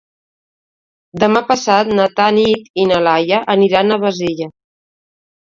Demà 1.23 1.43
passat 1.51 1.91
na 1.99 2.07
Tanit 2.21 2.81
i 2.85 2.87
na 2.93 2.99
Laia 3.09 3.43
aniran 3.57 3.99
a 3.99 4.01
Bassella. 4.07 4.51